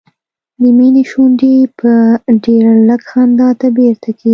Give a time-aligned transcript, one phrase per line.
[0.61, 1.93] د مينې شونډې به
[2.45, 4.29] ډېر لږ خندا ته بیرته کېدې